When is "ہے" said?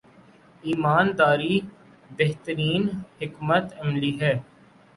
4.21-4.33